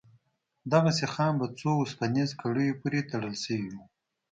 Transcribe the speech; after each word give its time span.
دغه 0.71 0.89
سيخان 0.99 1.33
په 1.41 1.47
څو 1.59 1.69
وسپنيزو 1.77 2.39
کړيو 2.41 2.79
پورې 2.81 3.07
تړل 3.11 3.35
سوي 3.45 3.69
وو. 3.73 3.83